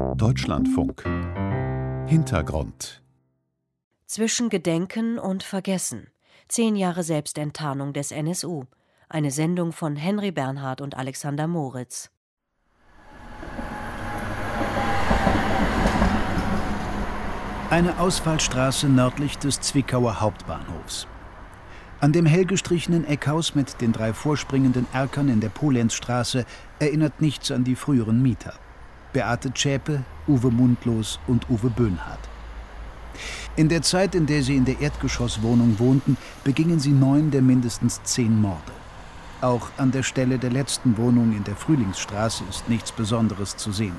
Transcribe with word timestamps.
Deutschlandfunk 0.00 1.04
Hintergrund 2.06 3.02
Zwischen 4.06 4.48
Gedenken 4.48 5.18
und 5.18 5.42
Vergessen. 5.42 6.06
Zehn 6.48 6.74
Jahre 6.74 7.02
Selbstenttarnung 7.02 7.92
des 7.92 8.10
NSU. 8.10 8.64
Eine 9.10 9.30
Sendung 9.30 9.72
von 9.72 9.96
Henry 9.96 10.30
Bernhard 10.30 10.80
und 10.80 10.96
Alexander 10.96 11.46
Moritz. 11.46 12.10
Eine 17.68 17.98
Ausfallstraße 17.98 18.88
nördlich 18.88 19.36
des 19.36 19.60
Zwickauer 19.60 20.20
Hauptbahnhofs. 20.20 21.06
An 22.00 22.12
dem 22.12 22.24
hell 22.24 22.46
gestrichenen 22.46 23.04
Eckhaus 23.04 23.54
mit 23.54 23.82
den 23.82 23.92
drei 23.92 24.14
vorspringenden 24.14 24.86
Erkern 24.94 25.28
in 25.28 25.40
der 25.40 25.50
Polenzstraße 25.50 26.46
erinnert 26.78 27.20
nichts 27.20 27.50
an 27.50 27.64
die 27.64 27.76
früheren 27.76 28.22
Mieter. 28.22 28.54
Beate 29.12 29.52
Zschäpe, 29.52 30.04
Uwe 30.28 30.50
Mundlos 30.50 31.18
und 31.26 31.48
Uwe 31.50 31.70
Böhnhardt. 31.70 32.28
In 33.56 33.68
der 33.68 33.82
Zeit, 33.82 34.14
in 34.14 34.26
der 34.26 34.42
sie 34.42 34.56
in 34.56 34.64
der 34.64 34.80
Erdgeschosswohnung 34.80 35.78
wohnten, 35.78 36.16
begingen 36.44 36.78
sie 36.78 36.92
neun 36.92 37.30
der 37.30 37.42
mindestens 37.42 38.00
zehn 38.04 38.40
Morde. 38.40 38.72
Auch 39.40 39.70
an 39.78 39.90
der 39.90 40.02
Stelle 40.02 40.38
der 40.38 40.50
letzten 40.50 40.96
Wohnung 40.96 41.36
in 41.36 41.44
der 41.44 41.56
Frühlingsstraße 41.56 42.44
ist 42.48 42.68
nichts 42.68 42.92
Besonderes 42.92 43.56
zu 43.56 43.72
sehen. 43.72 43.96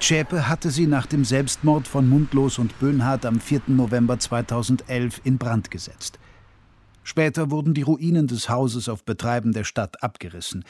Zschäpe 0.00 0.48
hatte 0.48 0.70
sie 0.70 0.86
nach 0.86 1.06
dem 1.06 1.24
Selbstmord 1.24 1.86
von 1.86 2.08
Mundlos 2.08 2.58
und 2.58 2.78
Böhnhardt 2.80 3.24
am 3.26 3.40
4. 3.40 3.62
November 3.68 4.18
2011 4.18 5.20
in 5.24 5.38
Brand 5.38 5.70
gesetzt. 5.70 6.18
Später 7.04 7.50
wurden 7.50 7.74
die 7.74 7.82
Ruinen 7.82 8.26
des 8.26 8.48
Hauses 8.48 8.88
auf 8.88 9.04
Betreiben 9.04 9.52
der 9.52 9.64
Stadt 9.64 10.02
abgerissen. 10.02 10.64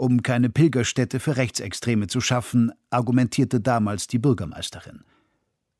Um 0.00 0.22
keine 0.22 0.48
Pilgerstätte 0.48 1.20
für 1.20 1.36
Rechtsextreme 1.36 2.06
zu 2.06 2.22
schaffen, 2.22 2.72
argumentierte 2.88 3.60
damals 3.60 4.06
die 4.06 4.18
Bürgermeisterin. 4.18 5.04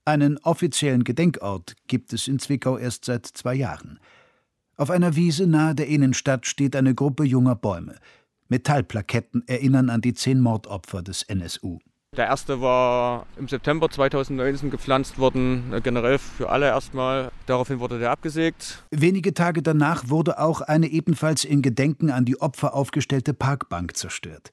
Einen 0.04 0.36
offiziellen 0.36 1.04
Gedenkort 1.04 1.74
gibt 1.86 2.12
es 2.12 2.28
in 2.28 2.38
Zwickau 2.38 2.76
erst 2.76 3.06
seit 3.06 3.24
zwei 3.24 3.54
Jahren. 3.54 3.98
Auf 4.76 4.90
einer 4.90 5.16
Wiese 5.16 5.46
nahe 5.46 5.74
der 5.74 5.86
Innenstadt 5.86 6.44
steht 6.44 6.76
eine 6.76 6.94
Gruppe 6.94 7.24
junger 7.24 7.54
Bäume. 7.56 7.96
Metallplaketten 8.50 9.48
erinnern 9.48 9.88
an 9.88 10.02
die 10.02 10.12
zehn 10.12 10.40
Mordopfer 10.42 11.00
des 11.00 11.22
NSU. 11.22 11.78
Der 12.16 12.26
erste 12.26 12.60
war 12.60 13.24
im 13.36 13.46
September 13.46 13.88
2019 13.88 14.72
gepflanzt 14.72 15.18
worden, 15.20 15.72
äh, 15.72 15.80
generell 15.80 16.18
für 16.18 16.50
alle 16.50 16.66
erstmal. 16.66 17.30
Daraufhin 17.46 17.78
wurde 17.78 18.00
der 18.00 18.10
abgesägt. 18.10 18.82
Wenige 18.90 19.32
Tage 19.32 19.62
danach 19.62 20.08
wurde 20.08 20.40
auch 20.40 20.60
eine 20.60 20.88
ebenfalls 20.88 21.44
in 21.44 21.62
Gedenken 21.62 22.10
an 22.10 22.24
die 22.24 22.40
Opfer 22.40 22.74
aufgestellte 22.74 23.32
Parkbank 23.32 23.96
zerstört. 23.96 24.50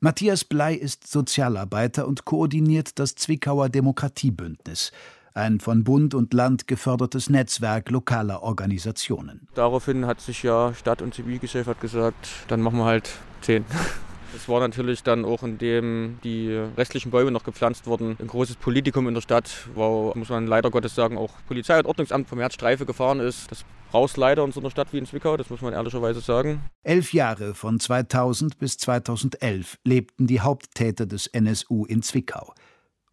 Matthias 0.00 0.44
Blei 0.44 0.74
ist 0.74 1.06
Sozialarbeiter 1.06 2.08
und 2.08 2.24
koordiniert 2.24 2.98
das 2.98 3.16
Zwickauer 3.16 3.68
Demokratiebündnis, 3.68 4.92
ein 5.34 5.60
von 5.60 5.84
Bund 5.84 6.14
und 6.14 6.32
Land 6.32 6.68
gefördertes 6.68 7.28
Netzwerk 7.28 7.90
lokaler 7.90 8.42
Organisationen. 8.42 9.46
Daraufhin 9.54 10.06
hat 10.06 10.22
sich 10.22 10.42
ja 10.42 10.72
Stadt- 10.72 11.02
und 11.02 11.12
Zivilgesellschaft 11.12 11.82
gesagt, 11.82 12.28
dann 12.48 12.62
machen 12.62 12.78
wir 12.78 12.86
halt 12.86 13.10
zehn. 13.42 13.66
Es 14.34 14.48
war 14.48 14.60
natürlich 14.60 15.02
dann 15.02 15.24
auch, 15.24 15.42
indem 15.42 16.18
die 16.24 16.50
restlichen 16.76 17.10
Bäume 17.10 17.30
noch 17.30 17.44
gepflanzt 17.44 17.86
wurden, 17.86 18.16
ein 18.18 18.26
großes 18.26 18.56
Politikum 18.56 19.06
in 19.08 19.14
der 19.14 19.20
Stadt, 19.20 19.68
wo, 19.74 20.12
muss 20.14 20.30
man 20.30 20.46
leider 20.46 20.70
Gottes 20.70 20.94
sagen, 20.94 21.18
auch 21.18 21.32
Polizei 21.46 21.78
und 21.78 21.86
Ordnungsamt 21.86 22.28
vom 22.28 22.40
Streife 22.50 22.86
gefahren 22.86 23.20
ist. 23.20 23.50
Das 23.50 23.64
brauchst 23.90 24.16
leider 24.16 24.42
in 24.44 24.52
so 24.52 24.60
einer 24.60 24.70
Stadt 24.70 24.92
wie 24.92 24.98
in 24.98 25.06
Zwickau, 25.06 25.36
das 25.36 25.50
muss 25.50 25.60
man 25.60 25.74
ehrlicherweise 25.74 26.20
sagen. 26.20 26.62
Elf 26.82 27.12
Jahre 27.12 27.54
von 27.54 27.78
2000 27.78 28.58
bis 28.58 28.78
2011 28.78 29.78
lebten 29.84 30.26
die 30.26 30.40
Haupttäter 30.40 31.06
des 31.06 31.26
NSU 31.26 31.84
in 31.84 32.02
Zwickau. 32.02 32.54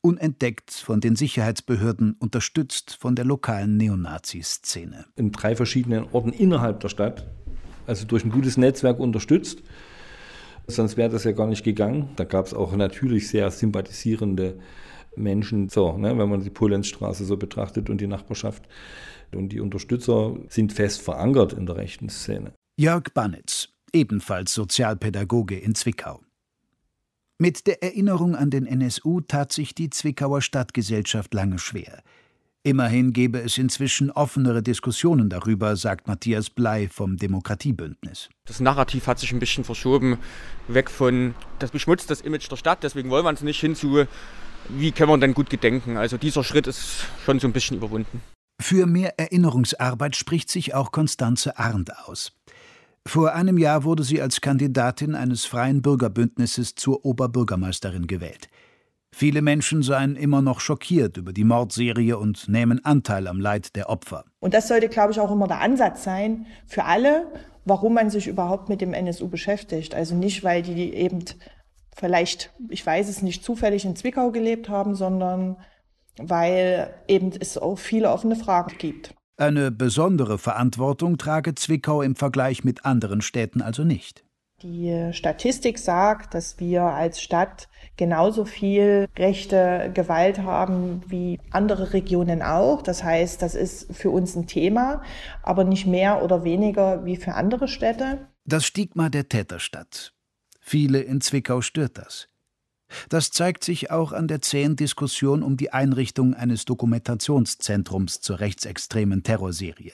Unentdeckt 0.02 0.72
von 0.72 1.02
den 1.02 1.18
Sicherheitsbehörden, 1.18 2.16
unterstützt 2.20 2.98
von 3.00 3.16
der 3.16 3.26
lokalen 3.26 3.76
Neonazi-Szene. 3.76 5.06
In 5.18 5.34
drei 5.34 5.58
verschiedenen 5.58 6.06
Orten 6.14 6.32
innerhalb 6.32 6.80
der 6.80 6.88
Stadt, 6.88 7.28
also 7.86 8.06
durch 8.06 8.24
ein 8.24 8.32
gutes 8.32 8.56
Netzwerk 8.56 9.00
unterstützt 9.00 9.62
Sonst 10.70 10.98
wäre 10.98 11.10
das 11.10 11.24
ja 11.24 11.32
gar 11.32 11.48
nicht 11.48 11.64
gegangen. 11.64 12.10
Da 12.16 12.24
gab 12.24 12.46
es 12.46 12.54
auch 12.54 12.76
natürlich 12.76 13.28
sehr 13.28 13.50
sympathisierende 13.52 14.60
Menschen, 15.16 15.70
so, 15.70 15.98
ne, 15.98 16.18
wenn 16.18 16.30
man 16.30 16.44
die 16.44 16.50
Polenzstraße 16.50 17.26
so 17.26 17.38
betrachtet 17.38 17.90
und 17.90 18.00
die 18.00 18.08
Nachbarschaft. 18.08 18.64
Und 19.34 19.50
die 19.50 19.60
Unterstützer 19.60 20.36
sind 20.48 20.74
fest 20.74 21.02
verankert 21.02 21.54
in 21.54 21.66
der 21.66 21.76
rechten 21.76 22.10
Szene. 22.10 22.54
Jörg 22.78 23.14
Banitz, 23.14 23.70
ebenfalls 23.94 24.54
Sozialpädagoge 24.54 25.58
in 25.58 25.76
Zwickau. 25.76 26.22
Mit 27.38 27.68
der 27.68 27.84
Erinnerung 27.84 28.36
an 28.36 28.50
den 28.50 28.66
NSU 28.66 29.22
tat 29.22 29.54
sich 29.54 29.74
die 29.74 29.90
Zwickauer 29.90 30.42
Stadtgesellschaft 30.42 31.34
lange 31.34 31.58
schwer. 31.58 32.04
Immerhin 32.64 33.14
gebe 33.14 33.40
es 33.40 33.58
inzwischen 33.58 34.12
offenere 34.12 34.62
Diskussionen 34.62 35.30
darüber, 35.30 35.78
sagt 35.78 36.08
Matthias 36.08 36.50
Blei 36.50 36.90
vom 36.90 37.16
Demokratiebündnis. 37.16 38.30
Das 38.46 38.60
Narrativ 38.60 39.08
hat 39.08 39.18
sich 39.18 39.32
ein 39.32 39.40
bisschen 39.40 39.64
verschoben, 39.64 40.18
weg 40.68 40.90
von, 40.90 41.36
das 41.60 41.72
beschmutzt 41.72 42.10
das 42.10 42.20
Image 42.20 42.52
der 42.52 42.58
Stadt, 42.58 42.84
deswegen 42.84 43.10
wollen 43.10 43.24
wir 43.24 43.32
es 43.32 43.42
nicht 43.42 43.62
hinzu, 43.62 44.04
wie 44.68 44.92
können 44.92 45.10
wir 45.10 45.18
denn 45.18 45.34
gut 45.34 45.50
gedenken. 45.50 45.96
Also 45.96 46.18
dieser 46.18 46.44
Schritt 46.44 46.68
ist 46.68 47.06
schon 47.24 47.40
so 47.40 47.48
ein 47.48 47.54
bisschen 47.54 47.78
überwunden. 47.78 48.22
Für 48.62 48.86
mehr 48.86 49.18
Erinnerungsarbeit 49.18 50.18
spricht 50.18 50.50
sich 50.50 50.74
auch 50.74 50.92
Konstanze 50.92 51.58
Arndt 51.58 51.96
aus. 51.96 52.34
Vor 53.08 53.34
einem 53.34 53.58
Jahr 53.58 53.86
wurde 53.86 54.04
sie 54.04 54.22
als 54.22 54.42
Kandidatin 54.42 55.16
eines 55.16 55.46
freien 55.46 55.82
Bürgerbündnisses 55.82 56.76
zur 56.76 57.06
Oberbürgermeisterin 57.06 58.06
gewählt. 58.06 58.50
Viele 59.12 59.42
Menschen 59.42 59.82
seien 59.84 60.16
immer 60.16 60.42
noch 60.42 60.60
schockiert 60.60 61.18
über 61.18 61.34
die 61.34 61.44
Mordserie 61.44 62.18
und 62.18 62.48
nehmen 62.48 62.84
Anteil 62.86 63.28
am 63.28 63.40
Leid 63.40 63.76
der 63.76 63.90
Opfer. 63.90 64.24
Und 64.40 64.54
das 64.54 64.68
sollte, 64.68 64.88
glaube 64.88 65.12
ich, 65.12 65.20
auch 65.20 65.32
immer 65.32 65.48
der 65.48 65.62
Ansatz 65.62 66.04
sein 66.04 66.46
für 66.68 66.86
alle, 66.86 67.28
warum 67.66 67.96
man 67.96 68.10
sich 68.10 68.28
überhaupt 68.28 68.70
mit 68.70 68.82
dem 68.82 68.94
NSU 68.94 69.28
beschäftigt. 69.28 69.96
Also 69.96 70.16
nicht, 70.16 70.44
weil 70.44 70.62
die 70.62 70.94
eben 70.94 71.26
vielleicht, 71.96 72.52
ich 72.70 72.86
weiß 72.86 73.10
es 73.10 73.22
nicht, 73.22 73.44
zufällig 73.44 73.84
in 73.84 73.96
Zwickau 73.96 74.32
gelebt 74.32 74.70
haben, 74.70 74.96
sondern 74.96 75.58
weil 76.18 76.94
eben 77.08 77.32
es 77.40 77.58
auch 77.58 77.78
viele 77.78 78.12
offene 78.12 78.36
Fragen 78.36 78.78
gibt. 78.78 79.14
Eine 79.38 79.72
besondere 79.72 80.38
Verantwortung 80.38 81.18
trage 81.18 81.56
Zwickau 81.56 82.02
im 82.02 82.16
Vergleich 82.16 82.64
mit 82.64 82.86
anderen 82.86 83.22
Städten 83.22 83.62
also 83.62 83.84
nicht. 83.84 84.26
Die 84.62 85.12
Statistik 85.14 85.80
sagt, 85.80 86.34
dass 86.34 86.60
wir 86.60 86.84
als 86.84 87.22
Stadt 87.22 87.69
genauso 88.00 88.46
viel 88.46 89.10
rechte 89.18 89.92
Gewalt 89.94 90.40
haben 90.40 91.04
wie 91.08 91.38
andere 91.52 91.92
Regionen 91.92 92.42
auch. 92.42 92.82
Das 92.82 93.04
heißt, 93.04 93.42
das 93.42 93.56
ist 93.56 93.94
für 93.94 94.10
uns 94.10 94.38
ein 94.38 94.48
Thema, 94.48 95.04
aber 95.44 95.66
nicht 95.66 95.86
mehr 95.86 96.24
oder 96.24 96.46
weniger 96.46 97.04
wie 97.04 97.18
für 97.18 97.34
andere 97.34 97.68
Städte. 97.68 98.26
Das 98.46 98.66
Stigma 98.66 99.10
der 99.10 99.28
Täterstadt. 99.28 100.14
Viele 100.62 101.02
in 101.02 101.20
Zwickau 101.20 101.60
stört 101.60 101.98
das. 101.98 102.28
Das 103.10 103.32
zeigt 103.32 103.66
sich 103.66 103.92
auch 103.92 104.14
an 104.14 104.30
der 104.30 104.42
zähen 104.42 104.78
Diskussion 104.78 105.44
um 105.44 105.58
die 105.58 105.74
Einrichtung 105.74 106.34
eines 106.34 106.64
Dokumentationszentrums 106.64 108.22
zur 108.22 108.40
rechtsextremen 108.40 109.24
Terrorserie. 109.24 109.92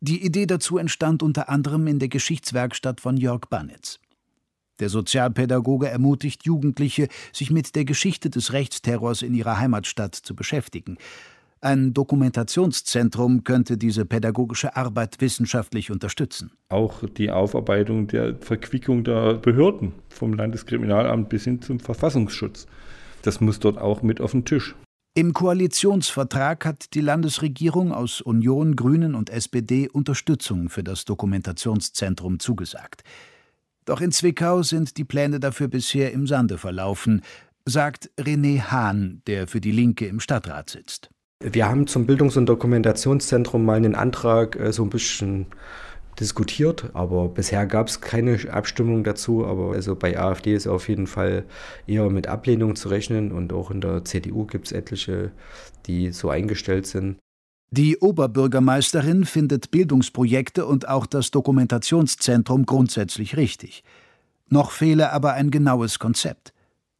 Die 0.00 0.22
Idee 0.22 0.44
dazu 0.44 0.76
entstand 0.76 1.22
unter 1.22 1.48
anderem 1.48 1.86
in 1.86 1.98
der 1.98 2.08
Geschichtswerkstatt 2.08 3.00
von 3.00 3.16
Jörg 3.16 3.46
Banitz. 3.48 3.98
Der 4.80 4.88
Sozialpädagoge 4.88 5.88
ermutigt 5.88 6.44
Jugendliche, 6.44 7.08
sich 7.32 7.50
mit 7.50 7.76
der 7.76 7.84
Geschichte 7.84 8.30
des 8.30 8.52
Rechtsterrors 8.52 9.22
in 9.22 9.34
ihrer 9.34 9.58
Heimatstadt 9.58 10.14
zu 10.14 10.34
beschäftigen. 10.34 10.98
Ein 11.60 11.94
Dokumentationszentrum 11.94 13.42
könnte 13.42 13.78
diese 13.78 14.04
pädagogische 14.04 14.76
Arbeit 14.76 15.20
wissenschaftlich 15.20 15.90
unterstützen. 15.90 16.50
Auch 16.68 17.08
die 17.08 17.30
Aufarbeitung 17.30 18.06
der 18.06 18.36
Verquickung 18.36 19.02
der 19.02 19.34
Behörden, 19.34 19.92
vom 20.10 20.34
Landeskriminalamt 20.34 21.30
bis 21.30 21.44
hin 21.44 21.62
zum 21.62 21.80
Verfassungsschutz. 21.80 22.66
Das 23.22 23.40
muss 23.40 23.60
dort 23.60 23.78
auch 23.78 24.02
mit 24.02 24.20
auf 24.20 24.32
den 24.32 24.44
Tisch. 24.44 24.74
Im 25.16 25.32
Koalitionsvertrag 25.32 26.66
hat 26.66 26.92
die 26.92 27.00
Landesregierung 27.00 27.92
aus 27.92 28.20
Union, 28.20 28.76
Grünen 28.76 29.14
und 29.14 29.30
SPD 29.30 29.88
Unterstützung 29.88 30.68
für 30.68 30.82
das 30.82 31.04
Dokumentationszentrum 31.06 32.40
zugesagt. 32.40 33.04
Doch 33.84 34.00
in 34.00 34.12
Zwickau 34.12 34.62
sind 34.62 34.96
die 34.96 35.04
Pläne 35.04 35.40
dafür 35.40 35.68
bisher 35.68 36.12
im 36.12 36.26
Sande 36.26 36.58
verlaufen, 36.58 37.22
sagt 37.66 38.10
René 38.18 38.62
Hahn, 38.62 39.22
der 39.26 39.46
für 39.46 39.60
die 39.60 39.72
Linke 39.72 40.06
im 40.06 40.20
Stadtrat 40.20 40.70
sitzt. 40.70 41.10
Wir 41.40 41.68
haben 41.68 41.86
zum 41.86 42.06
Bildungs- 42.06 42.36
und 42.38 42.46
Dokumentationszentrum 42.46 43.64
mal 43.64 43.76
einen 43.76 43.94
Antrag 43.94 44.56
äh, 44.56 44.72
so 44.72 44.82
ein 44.82 44.90
bisschen 44.90 45.46
diskutiert, 46.18 46.90
aber 46.94 47.28
bisher 47.28 47.66
gab 47.66 47.88
es 47.88 48.00
keine 48.00 48.38
Abstimmung 48.50 49.04
dazu. 49.04 49.44
Aber 49.44 49.72
also 49.72 49.96
bei 49.96 50.18
AfD 50.18 50.54
ist 50.54 50.66
auf 50.66 50.88
jeden 50.88 51.06
Fall 51.06 51.44
eher 51.86 52.08
mit 52.08 52.26
Ablehnung 52.26 52.76
zu 52.76 52.88
rechnen 52.88 53.32
und 53.32 53.52
auch 53.52 53.70
in 53.70 53.80
der 53.80 54.04
CDU 54.04 54.46
gibt 54.46 54.66
es 54.66 54.72
etliche, 54.72 55.32
die 55.86 56.12
so 56.12 56.30
eingestellt 56.30 56.86
sind. 56.86 57.18
Die 57.70 57.98
Oberbürgermeisterin 57.98 59.24
findet 59.24 59.70
Bildungsprojekte 59.70 60.66
und 60.66 60.88
auch 60.88 61.06
das 61.06 61.30
Dokumentationszentrum 61.30 62.66
grundsätzlich 62.66 63.36
richtig. 63.36 63.82
Noch 64.48 64.70
fehle 64.70 65.12
aber 65.12 65.32
ein 65.32 65.50
genaues 65.50 65.98
Konzept. 65.98 66.52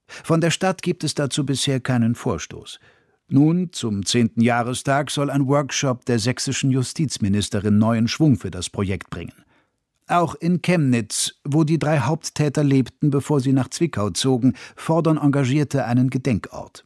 Von 0.07 0.41
der 0.41 0.51
Stadt 0.51 0.83
gibt 0.83 1.05
es 1.05 1.15
dazu 1.15 1.47
bisher 1.47 1.81
keinen 1.81 2.15
Vorstoß. 2.15 2.81
Nun, 3.29 3.73
zum 3.73 4.05
zehnten 4.05 4.41
Jahrestag, 4.43 5.11
soll 5.11 5.31
ein 5.31 5.47
Workshop 5.47 6.05
der 6.05 6.19
sächsischen 6.19 6.71
Justizministerin 6.71 7.79
neuen 7.79 8.07
Schwung 8.07 8.37
für 8.37 8.51
das 8.51 8.69
Projekt 8.69 9.11
bringen. 9.11 9.45
Auch 10.07 10.35
in 10.35 10.61
Chemnitz, 10.61 11.37
wo 11.45 11.65
die 11.65 11.79
drei 11.79 12.01
Haupttäter 12.01 12.63
lebten, 12.63 13.11
bevor 13.11 13.41
sie 13.41 13.53
nach 13.53 13.69
Zwickau 13.69 14.11
zogen, 14.11 14.55
fordern 14.77 15.17
Engagierte 15.17 15.87
einen 15.87 16.11
Gedenkort. 16.11 16.85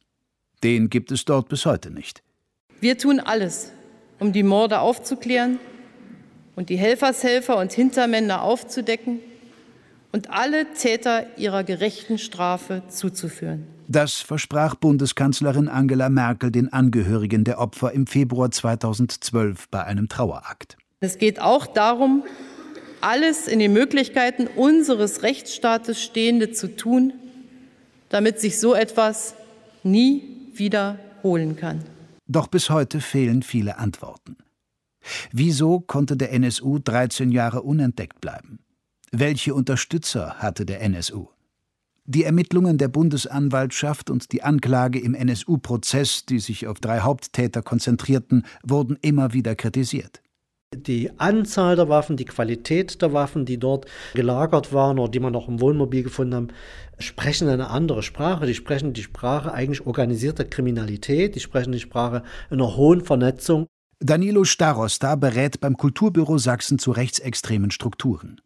Den 0.62 0.88
gibt 0.88 1.10
es 1.10 1.24
dort 1.24 1.48
bis 1.48 1.66
heute 1.66 1.90
nicht. 1.90 2.22
Wir 2.80 2.96
tun 2.96 3.18
alles, 3.18 3.72
um 4.20 4.32
die 4.32 4.42
Morde 4.42 4.80
aufzuklären 4.80 5.58
und 6.54 6.68
die 6.68 6.76
Helfershelfer 6.76 7.56
und 7.56 7.72
Hintermänner 7.72 8.42
aufzudecken 8.42 9.18
und 10.12 10.30
alle 10.30 10.72
Täter 10.74 11.26
ihrer 11.36 11.64
gerechten 11.64 12.18
Strafe 12.18 12.82
zuzuführen. 12.88 13.66
Das 13.88 14.14
versprach 14.14 14.74
Bundeskanzlerin 14.74 15.68
Angela 15.68 16.08
Merkel 16.08 16.50
den 16.50 16.72
Angehörigen 16.72 17.44
der 17.44 17.58
Opfer 17.58 17.92
im 17.92 18.06
Februar 18.06 18.50
2012 18.50 19.68
bei 19.70 19.84
einem 19.84 20.08
Trauerakt. 20.08 20.76
Es 21.00 21.18
geht 21.18 21.40
auch 21.40 21.66
darum, 21.66 22.22
alles 23.00 23.48
in 23.48 23.58
den 23.58 23.72
Möglichkeiten 23.72 24.46
unseres 24.46 25.22
Rechtsstaates 25.22 26.02
Stehende 26.02 26.52
zu 26.52 26.76
tun, 26.76 27.12
damit 28.08 28.40
sich 28.40 28.60
so 28.60 28.74
etwas 28.74 29.34
nie 29.82 30.22
wiederholen 30.54 31.56
kann. 31.56 31.84
Doch 32.28 32.46
bis 32.46 32.68
heute 32.68 33.00
fehlen 33.00 33.42
viele 33.42 33.78
Antworten. 33.78 34.36
Wieso 35.32 35.80
konnte 35.80 36.16
der 36.16 36.32
NSU 36.32 36.78
13 36.78 37.32
Jahre 37.32 37.62
unentdeckt 37.62 38.20
bleiben? 38.20 38.58
Welche 39.10 39.54
Unterstützer 39.54 40.34
hatte 40.34 40.66
der 40.66 40.82
NSU? 40.82 41.28
Die 42.04 42.24
Ermittlungen 42.24 42.76
der 42.76 42.88
Bundesanwaltschaft 42.88 44.10
und 44.10 44.32
die 44.32 44.42
Anklage 44.42 44.98
im 44.98 45.14
NSU-Prozess, 45.14 46.26
die 46.26 46.38
sich 46.38 46.66
auf 46.66 46.80
drei 46.80 47.00
Haupttäter 47.00 47.62
konzentrierten, 47.62 48.44
wurden 48.62 48.98
immer 49.00 49.32
wieder 49.32 49.54
kritisiert. 49.54 50.22
Die 50.76 51.18
Anzahl 51.18 51.76
der 51.76 51.88
Waffen, 51.88 52.18
die 52.18 52.26
Qualität 52.26 53.00
der 53.00 53.14
Waffen, 53.14 53.46
die 53.46 53.58
dort 53.58 53.86
gelagert 54.12 54.72
waren 54.72 54.98
oder 54.98 55.10
die 55.10 55.18
man 55.18 55.34
auch 55.34 55.48
im 55.48 55.62
Wohnmobil 55.62 56.02
gefunden 56.02 56.34
haben, 56.34 56.48
sprechen 56.98 57.48
eine 57.48 57.70
andere 57.70 58.02
Sprache. 58.02 58.44
Die 58.44 58.54
sprechen 58.54 58.92
die 58.92 59.02
Sprache 59.02 59.52
eigentlich 59.52 59.86
organisierter 59.86 60.44
Kriminalität, 60.44 61.34
die 61.34 61.40
sprechen 61.40 61.72
die 61.72 61.80
Sprache 61.80 62.22
einer 62.50 62.76
hohen 62.76 63.00
Vernetzung. 63.02 63.66
Danilo 64.00 64.44
Starosta 64.44 65.16
berät 65.16 65.58
beim 65.60 65.76
Kulturbüro 65.76 66.36
Sachsen 66.36 66.78
zu 66.78 66.90
rechtsextremen 66.90 67.70
Strukturen. 67.70 68.40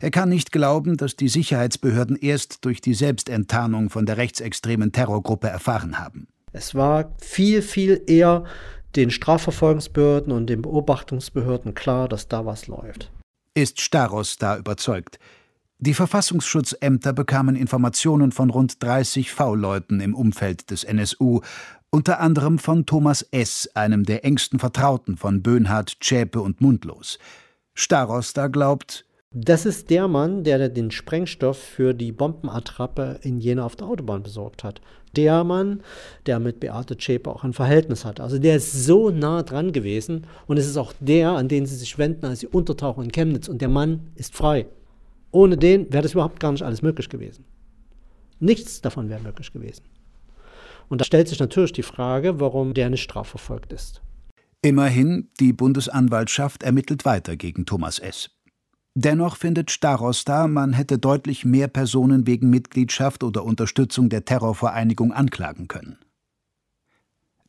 Er 0.00 0.12
kann 0.12 0.28
nicht 0.28 0.52
glauben, 0.52 0.96
dass 0.96 1.16
die 1.16 1.28
Sicherheitsbehörden 1.28 2.16
erst 2.16 2.64
durch 2.64 2.80
die 2.80 2.94
Selbstenttarnung 2.94 3.90
von 3.90 4.06
der 4.06 4.16
rechtsextremen 4.16 4.92
Terrorgruppe 4.92 5.48
erfahren 5.48 5.98
haben. 5.98 6.28
Es 6.52 6.74
war 6.74 7.16
viel, 7.18 7.62
viel 7.62 8.02
eher 8.06 8.44
den 8.96 9.10
Strafverfolgungsbehörden 9.10 10.32
und 10.32 10.46
den 10.48 10.62
Beobachtungsbehörden 10.62 11.74
klar, 11.74 12.08
dass 12.08 12.28
da 12.28 12.46
was 12.46 12.66
läuft. 12.66 13.10
Ist 13.54 13.80
Staros 13.80 14.36
da 14.38 14.56
überzeugt? 14.56 15.18
Die 15.78 15.94
Verfassungsschutzämter 15.94 17.12
bekamen 17.12 17.56
Informationen 17.56 18.30
von 18.30 18.50
rund 18.50 18.82
30 18.82 19.32
V-Leuten 19.32 20.00
im 20.00 20.14
Umfeld 20.14 20.70
des 20.70 20.84
NSU, 20.84 21.40
unter 21.90 22.20
anderem 22.20 22.58
von 22.58 22.86
Thomas 22.86 23.22
S., 23.32 23.68
einem 23.74 24.04
der 24.04 24.24
engsten 24.24 24.58
Vertrauten 24.58 25.16
von 25.16 25.42
Böhnhardt, 25.42 25.96
Zschäpe 26.00 26.40
und 26.40 26.60
Mundlos. 26.60 27.18
Staros 27.74 28.32
da 28.32 28.46
glaubt, 28.46 29.04
das 29.34 29.64
ist 29.64 29.88
der 29.88 30.08
Mann, 30.08 30.44
der 30.44 30.68
den 30.68 30.90
Sprengstoff 30.90 31.56
für 31.56 31.94
die 31.94 32.12
Bombenattrappe 32.12 33.18
in 33.22 33.40
Jena 33.40 33.64
auf 33.64 33.76
der 33.76 33.86
Autobahn 33.86 34.22
besorgt 34.22 34.62
hat. 34.62 34.82
Der 35.16 35.44
Mann, 35.44 35.82
der 36.26 36.38
mit 36.38 36.60
Beate 36.60 36.96
Zschäpe 36.96 37.30
auch 37.30 37.44
ein 37.44 37.52
Verhältnis 37.52 38.04
hat. 38.04 38.20
Also 38.20 38.38
der 38.38 38.56
ist 38.56 38.84
so 38.84 39.10
nah 39.10 39.42
dran 39.42 39.72
gewesen 39.72 40.26
und 40.46 40.56
es 40.56 40.66
ist 40.66 40.76
auch 40.76 40.92
der, 41.00 41.32
an 41.32 41.48
den 41.48 41.66
sie 41.66 41.76
sich 41.76 41.98
wenden, 41.98 42.24
als 42.24 42.40
sie 42.40 42.46
untertauchen 42.46 43.04
in 43.04 43.12
Chemnitz. 43.12 43.48
Und 43.48 43.60
der 43.60 43.68
Mann 43.68 44.10
ist 44.14 44.34
frei. 44.34 44.66
Ohne 45.30 45.56
den 45.56 45.92
wäre 45.92 46.02
das 46.02 46.12
überhaupt 46.12 46.40
gar 46.40 46.52
nicht 46.52 46.62
alles 46.62 46.82
möglich 46.82 47.08
gewesen. 47.08 47.44
Nichts 48.38 48.80
davon 48.80 49.08
wäre 49.08 49.20
möglich 49.20 49.52
gewesen. 49.52 49.82
Und 50.88 51.00
da 51.00 51.04
stellt 51.04 51.28
sich 51.28 51.38
natürlich 51.38 51.72
die 51.72 51.82
Frage, 51.82 52.40
warum 52.40 52.74
der 52.74 52.90
nicht 52.90 53.02
strafverfolgt 53.02 53.72
ist. 53.72 54.02
Immerhin, 54.62 55.28
die 55.40 55.52
Bundesanwaltschaft 55.52 56.62
ermittelt 56.62 57.04
weiter 57.04 57.36
gegen 57.36 57.66
Thomas 57.66 57.98
S. 57.98 58.30
Dennoch 58.94 59.36
findet 59.36 59.70
Starosta, 59.70 60.46
man 60.46 60.74
hätte 60.74 60.98
deutlich 60.98 61.44
mehr 61.44 61.68
Personen 61.68 62.26
wegen 62.26 62.50
Mitgliedschaft 62.50 63.24
oder 63.24 63.44
Unterstützung 63.44 64.10
der 64.10 64.24
Terrorvereinigung 64.26 65.12
anklagen 65.12 65.66
können. 65.66 65.96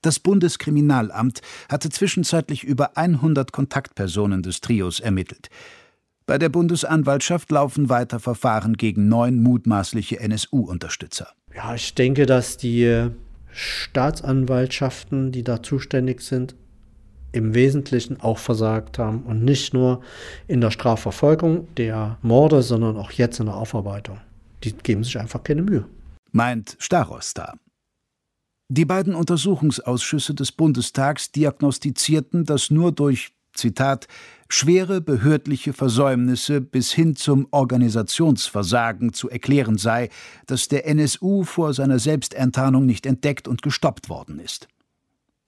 Das 0.01 0.19
Bundeskriminalamt 0.19 1.41
hatte 1.69 1.89
zwischenzeitlich 1.89 2.63
über 2.63 2.97
100 2.97 3.51
Kontaktpersonen 3.51 4.41
des 4.41 4.61
Trios 4.61 4.99
ermittelt. 4.99 5.49
Bei 6.25 6.37
der 6.37 6.49
Bundesanwaltschaft 6.49 7.51
laufen 7.51 7.89
weiter 7.89 8.19
Verfahren 8.19 8.75
gegen 8.75 9.09
neun 9.09 9.41
mutmaßliche 9.41 10.19
NSU-Unterstützer. 10.19 11.33
Ja, 11.53 11.75
ich 11.75 11.93
denke, 11.95 12.25
dass 12.25 12.55
die 12.55 13.09
Staatsanwaltschaften, 13.51 15.31
die 15.31 15.43
da 15.43 15.61
zuständig 15.61 16.21
sind, 16.21 16.55
im 17.33 17.53
Wesentlichen 17.53 18.21
auch 18.21 18.37
versagt 18.37 18.97
haben 18.97 19.23
und 19.23 19.43
nicht 19.43 19.73
nur 19.73 20.01
in 20.47 20.61
der 20.61 20.71
Strafverfolgung 20.71 21.67
der 21.75 22.17
Morde, 22.21 22.61
sondern 22.61 22.95
auch 22.95 23.11
jetzt 23.11 23.39
in 23.39 23.47
der 23.47 23.55
Aufarbeitung. 23.55 24.21
Die 24.63 24.71
geben 24.71 25.03
sich 25.03 25.19
einfach 25.19 25.43
keine 25.43 25.63
Mühe. 25.63 25.85
Meint 26.31 26.77
Staros 26.79 27.33
da. 27.33 27.53
Die 28.69 28.85
beiden 28.85 29.13
Untersuchungsausschüsse 29.13 30.33
des 30.33 30.51
Bundestags 30.51 31.31
diagnostizierten, 31.31 32.45
dass 32.45 32.71
nur 32.71 32.91
durch, 32.91 33.33
Zitat, 33.53 34.07
schwere 34.47 35.01
behördliche 35.01 35.73
Versäumnisse 35.73 36.61
bis 36.61 36.91
hin 36.91 37.15
zum 37.15 37.47
Organisationsversagen 37.51 39.13
zu 39.13 39.29
erklären 39.29 39.77
sei, 39.77 40.09
dass 40.47 40.69
der 40.69 40.87
NSU 40.87 41.43
vor 41.43 41.73
seiner 41.73 41.99
Selbstenttarnung 41.99 42.85
nicht 42.85 43.05
entdeckt 43.05 43.47
und 43.47 43.61
gestoppt 43.61 44.09
worden 44.09 44.39
ist. 44.39 44.67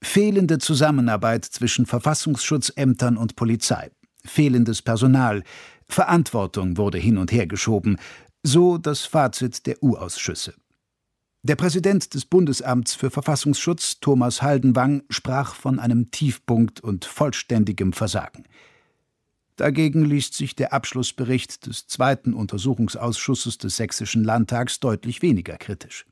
Fehlende 0.06 0.60
Zusammenarbeit 0.60 1.44
zwischen 1.44 1.86
Verfassungsschutzämtern 1.86 3.18
und 3.18 3.36
Polizei, 3.36 3.92
fehlendes 4.24 4.82
Personal, 4.82 5.44
Verantwortung 5.90 6.78
wurde 6.78 7.00
hin 7.00 7.18
und 7.18 7.34
her 7.34 7.48
geschoben, 7.48 7.98
so 8.42 8.78
das 8.78 9.02
Fazit 9.02 9.66
der 9.66 9.84
U-Ausschüsse. 9.84 10.54
Der 11.42 11.58
Präsident 11.58 12.14
des 12.14 12.26
Bundesamts 12.26 12.94
für 12.96 13.10
Verfassungsschutz, 13.10 14.00
Thomas 14.00 14.42
Haldenwang, 14.42 15.04
sprach 15.10 15.54
von 15.54 15.80
einem 15.80 16.12
Tiefpunkt 16.12 16.80
und 16.80 17.04
vollständigem 17.04 17.92
Versagen. 17.92 18.46
Dagegen 19.58 20.06
liest 20.06 20.36
sich 20.36 20.56
der 20.56 20.72
Abschlussbericht 20.72 21.66
des 21.66 21.88
zweiten 21.88 22.34
Untersuchungsausschusses 22.34 23.58
des 23.58 23.76
Sächsischen 23.76 24.24
Landtags 24.24 24.80
deutlich 24.80 25.22
weniger 25.22 25.58
kritisch. 25.58 26.06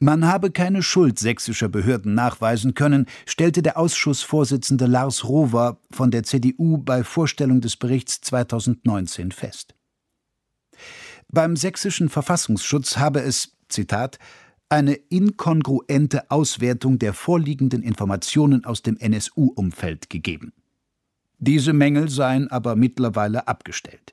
Man 0.00 0.26
habe 0.26 0.50
keine 0.50 0.82
Schuld 0.82 1.18
sächsischer 1.18 1.68
Behörden 1.68 2.14
nachweisen 2.14 2.74
können, 2.74 3.06
stellte 3.26 3.62
der 3.62 3.78
Ausschussvorsitzende 3.78 4.86
Lars 4.86 5.24
Rover 5.24 5.78
von 5.90 6.10
der 6.10 6.24
CDU 6.24 6.78
bei 6.78 7.04
Vorstellung 7.04 7.60
des 7.60 7.76
Berichts 7.76 8.20
2019 8.22 9.30
fest. 9.30 9.74
Beim 11.28 11.56
sächsischen 11.56 12.08
Verfassungsschutz 12.08 12.96
habe 12.96 13.20
es, 13.20 13.56
Zitat, 13.68 14.18
eine 14.68 14.94
inkongruente 14.94 16.30
Auswertung 16.30 16.98
der 16.98 17.12
vorliegenden 17.12 17.82
Informationen 17.82 18.64
aus 18.64 18.82
dem 18.82 18.96
NSU-Umfeld 18.96 20.10
gegeben. 20.10 20.52
Diese 21.38 21.72
Mängel 21.72 22.08
seien 22.08 22.48
aber 22.48 22.76
mittlerweile 22.76 23.48
abgestellt. 23.48 24.11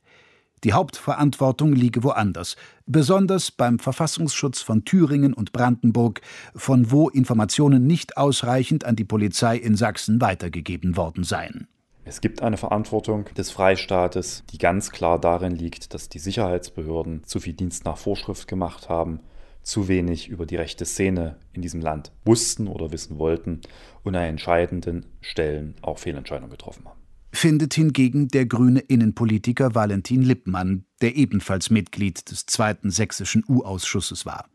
Die 0.65 0.73
Hauptverantwortung 0.73 1.71
liege 1.71 2.03
woanders, 2.03 2.57
besonders 2.85 3.49
beim 3.49 3.79
Verfassungsschutz 3.79 4.61
von 4.61 4.83
Thüringen 4.83 5.33
und 5.33 5.53
Brandenburg, 5.53 6.19
von 6.53 6.91
wo 6.91 7.07
Informationen 7.07 7.87
nicht 7.87 8.17
ausreichend 8.17 8.83
an 8.83 8.97
die 8.97 9.05
Polizei 9.05 9.55
in 9.55 9.77
Sachsen 9.77 10.19
weitergegeben 10.19 10.97
worden 10.97 11.23
seien. 11.23 11.67
Es 12.03 12.19
gibt 12.19 12.41
eine 12.41 12.57
Verantwortung 12.57 13.25
des 13.37 13.51
Freistaates, 13.51 14.43
die 14.51 14.57
ganz 14.57 14.91
klar 14.91 15.19
darin 15.19 15.55
liegt, 15.55 15.93
dass 15.93 16.09
die 16.09 16.19
Sicherheitsbehörden 16.19 17.23
zu 17.23 17.39
viel 17.39 17.53
Dienst 17.53 17.85
nach 17.85 17.97
Vorschrift 17.97 18.47
gemacht 18.47 18.89
haben, 18.89 19.21
zu 19.63 19.87
wenig 19.87 20.27
über 20.27 20.45
die 20.45 20.55
rechte 20.57 20.85
Szene 20.85 21.37
in 21.53 21.61
diesem 21.61 21.79
Land 21.79 22.11
wussten 22.25 22.67
oder 22.67 22.91
wissen 22.91 23.17
wollten 23.17 23.61
und 24.03 24.15
an 24.15 24.23
entscheidenden 24.23 25.05
Stellen 25.21 25.75
auch 25.81 25.99
Fehlentscheidungen 25.99 26.49
getroffen 26.49 26.85
haben 26.85 26.99
findet 27.31 27.73
hingegen 27.73 28.27
der 28.27 28.45
grüne 28.45 28.79
Innenpolitiker 28.79 29.75
Valentin 29.75 30.23
Lippmann, 30.23 30.85
der 31.01 31.15
ebenfalls 31.15 31.69
Mitglied 31.69 32.29
des 32.31 32.45
zweiten 32.45 32.91
sächsischen 32.91 33.43
U-Ausschusses 33.47 34.25
war. 34.25 34.49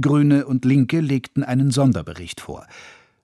Grüne 0.00 0.46
und 0.46 0.64
Linke 0.64 1.00
legten 1.00 1.44
einen 1.44 1.70
Sonderbericht 1.70 2.40
vor. 2.40 2.66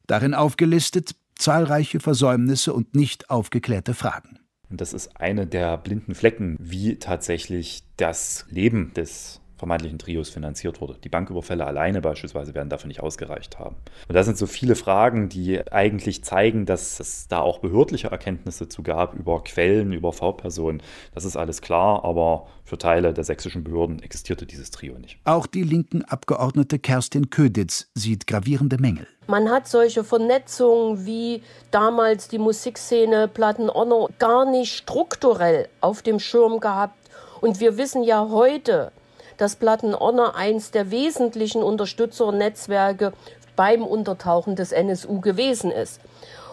Darin 0.07 0.35
aufgelistet 0.35 1.17
zahlreiche 1.37 2.01
Versäumnisse 2.01 2.73
und 2.73 2.95
nicht 2.95 3.31
aufgeklärte 3.31 3.95
Fragen. 3.95 4.39
Das 4.69 4.93
ist 4.93 5.17
eine 5.17 5.47
der 5.47 5.77
blinden 5.79 6.15
Flecken, 6.15 6.57
wie 6.61 6.97
tatsächlich 6.97 7.83
das 7.97 8.47
Leben 8.51 8.93
des 8.95 9.40
vermeintlichen 9.61 9.99
Trios 9.99 10.29
finanziert 10.29 10.81
wurde. 10.81 10.97
Die 11.05 11.09
Banküberfälle 11.09 11.65
alleine 11.65 12.01
beispielsweise 12.01 12.55
werden 12.55 12.69
dafür 12.69 12.89
nicht 12.89 13.01
ausgereicht 13.01 13.59
haben. 13.59 13.77
Und 14.09 14.15
das 14.15 14.27
sind 14.27 14.37
so 14.37 14.47
viele 14.47 14.75
Fragen, 14.75 15.29
die 15.29 15.61
eigentlich 15.71 16.25
zeigen, 16.25 16.67
dass 16.67 16.99
es 16.99 17.29
da 17.29 17.39
auch 17.41 17.61
behördliche 17.61 18.09
Erkenntnisse 18.09 18.69
zu 18.69 18.83
gab 18.83 19.15
über 19.15 19.45
Quellen, 19.45 19.93
über 19.93 20.13
V-Personen. 20.13 20.83
Das 21.15 21.25
ist 21.25 21.37
alles 21.37 21.61
klar, 21.61 22.05
aber 22.05 22.49
für 22.65 22.79
Teile 22.79 23.13
der 23.13 23.25
sächsischen 23.25 23.63
Behörden 23.63 24.03
existierte 24.03 24.47
dieses 24.47 24.71
Trio 24.71 24.99
nicht. 24.99 25.19
Auch 25.25 25.47
die 25.47 25.63
linken 25.63 26.05
Abgeordnete 26.05 26.79
Kerstin 26.79 27.31
Köditz 27.31 27.91
sieht 27.95 28.27
gravierende 28.27 28.79
Mängel. 28.79 29.07
Man 29.27 29.51
hat 29.51 29.69
solche 29.69 30.03
Vernetzungen 30.03 31.07
wie 31.07 31.43
damals 31.71 32.29
die 32.29 32.39
Musikszene 32.39 33.29
Platten 33.29 33.71
Honor 33.71 34.09
gar 34.19 34.51
nicht 34.51 34.75
strukturell 34.75 35.69
auf 35.81 36.03
dem 36.03 36.19
Schirm 36.19 36.61
gehabt. 36.61 36.97
Und 37.41 37.61
wir 37.61 37.77
wissen 37.77 38.03
ja 38.03 38.29
heute, 38.29 38.93
dass 39.41 39.57
Platten 39.57 39.95
Honor 39.95 40.37
eins 40.37 40.71
der 40.71 40.91
wesentlichen 40.91 41.63
Unterstützernetzwerke 41.63 43.13
beim 43.57 43.83
Untertauchen 43.83 44.55
des 44.55 44.73
NSU 44.73 45.21
gewesen 45.21 45.71
ist. 45.71 46.01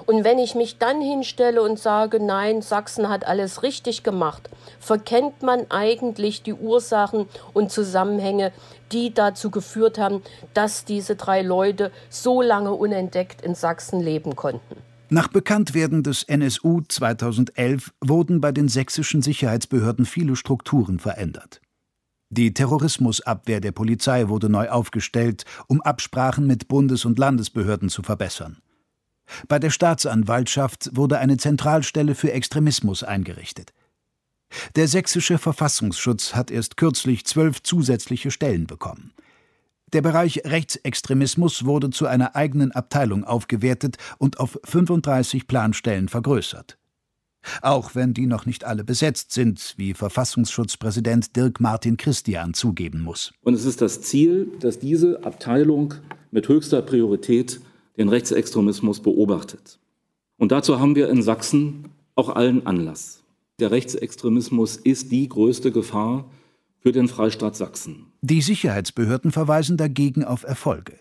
Und 0.05 0.23
wenn 0.23 0.39
ich 0.39 0.55
mich 0.55 0.77
dann 0.77 1.01
hinstelle 1.01 1.61
und 1.61 1.77
sage, 1.77 2.21
nein, 2.21 2.61
Sachsen 2.61 3.09
hat 3.09 3.27
alles 3.27 3.61
richtig 3.61 4.03
gemacht, 4.03 4.49
verkennt 4.79 5.43
man 5.43 5.65
eigentlich 5.69 6.43
die 6.43 6.53
Ursachen 6.53 7.27
und 7.53 7.73
Zusammenhänge, 7.73 8.53
die 8.93 9.13
dazu 9.13 9.51
geführt 9.51 9.97
haben, 9.97 10.21
dass 10.53 10.85
diese 10.85 11.17
drei 11.17 11.41
Leute 11.41 11.91
so 12.09 12.41
lange 12.41 12.73
unentdeckt 12.73 13.41
in 13.41 13.53
Sachsen 13.53 13.99
leben 13.99 14.37
konnten. 14.37 14.77
Nach 15.09 15.27
Bekanntwerden 15.27 16.03
des 16.03 16.23
NSU 16.23 16.81
2011 16.87 17.91
wurden 18.01 18.39
bei 18.39 18.53
den 18.53 18.69
sächsischen 18.69 19.21
Sicherheitsbehörden 19.21 20.05
viele 20.05 20.37
Strukturen 20.37 20.99
verändert. 20.99 21.59
Die 22.29 22.53
Terrorismusabwehr 22.53 23.61
der 23.61 23.71
Polizei 23.71 24.27
wurde 24.27 24.49
neu 24.49 24.69
aufgestellt, 24.69 25.45
um 25.67 25.81
Absprachen 25.81 26.45
mit 26.45 26.67
Bundes- 26.67 27.05
und 27.05 27.17
Landesbehörden 27.17 27.89
zu 27.89 28.03
verbessern. 28.03 28.57
Bei 29.47 29.59
der 29.59 29.69
Staatsanwaltschaft 29.69 30.89
wurde 30.93 31.19
eine 31.19 31.37
Zentralstelle 31.37 32.15
für 32.15 32.31
Extremismus 32.31 33.03
eingerichtet. 33.03 33.73
Der 34.75 34.87
sächsische 34.87 35.37
Verfassungsschutz 35.37 36.33
hat 36.33 36.51
erst 36.51 36.77
kürzlich 36.77 37.25
zwölf 37.25 37.61
zusätzliche 37.63 38.31
Stellen 38.31 38.67
bekommen. 38.67 39.13
Der 39.93 40.01
Bereich 40.01 40.41
Rechtsextremismus 40.43 41.65
wurde 41.65 41.89
zu 41.89 42.07
einer 42.07 42.35
eigenen 42.35 42.73
Abteilung 42.73 43.23
aufgewertet 43.23 43.97
und 44.17 44.39
auf 44.39 44.59
35 44.65 45.47
Planstellen 45.47 46.09
vergrößert. 46.09 46.77
Auch 47.61 47.95
wenn 47.95 48.13
die 48.13 48.25
noch 48.25 48.45
nicht 48.45 48.63
alle 48.63 48.83
besetzt 48.83 49.31
sind, 49.31 49.73
wie 49.77 49.93
Verfassungsschutzpräsident 49.93 51.35
Dirk 51.35 51.59
Martin 51.59 51.97
Christian 51.97 52.53
zugeben 52.53 53.01
muss. 53.01 53.33
Und 53.41 53.53
es 53.53 53.65
ist 53.65 53.81
das 53.81 54.01
Ziel, 54.01 54.47
dass 54.59 54.79
diese 54.79 55.23
Abteilung 55.23 55.93
mit 56.31 56.47
höchster 56.47 56.81
Priorität 56.81 57.59
den 57.97 58.09
Rechtsextremismus 58.09 59.01
beobachtet. 59.01 59.79
Und 60.37 60.51
dazu 60.51 60.79
haben 60.79 60.95
wir 60.95 61.09
in 61.09 61.21
Sachsen 61.21 61.85
auch 62.15 62.29
allen 62.29 62.65
Anlass. 62.65 63.23
Der 63.59 63.71
Rechtsextremismus 63.71 64.77
ist 64.77 65.11
die 65.11 65.27
größte 65.27 65.71
Gefahr 65.71 66.29
für 66.79 66.91
den 66.91 67.07
Freistaat 67.07 67.55
Sachsen. 67.55 68.05
Die 68.21 68.41
Sicherheitsbehörden 68.41 69.31
verweisen 69.31 69.77
dagegen 69.77 70.23
auf 70.23 70.43
Erfolge. 70.43 70.93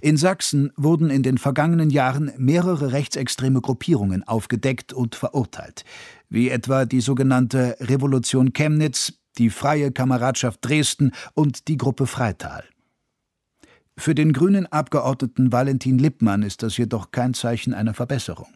In 0.00 0.16
Sachsen 0.16 0.72
wurden 0.76 1.10
in 1.10 1.22
den 1.22 1.38
vergangenen 1.38 1.90
Jahren 1.90 2.32
mehrere 2.38 2.92
rechtsextreme 2.92 3.60
Gruppierungen 3.60 4.26
aufgedeckt 4.26 4.92
und 4.92 5.14
verurteilt, 5.14 5.84
wie 6.28 6.50
etwa 6.50 6.84
die 6.84 7.00
sogenannte 7.00 7.76
Revolution 7.80 8.52
Chemnitz, 8.52 9.14
die 9.38 9.50
Freie 9.50 9.92
Kameradschaft 9.92 10.64
Dresden 10.64 11.12
und 11.34 11.68
die 11.68 11.76
Gruppe 11.76 12.06
Freital. 12.06 12.64
Für 13.96 14.14
den 14.14 14.32
grünen 14.32 14.66
Abgeordneten 14.66 15.52
Valentin 15.52 15.98
Lippmann 15.98 16.42
ist 16.42 16.62
das 16.62 16.76
jedoch 16.76 17.10
kein 17.10 17.34
Zeichen 17.34 17.74
einer 17.74 17.94
Verbesserung. 17.94 18.48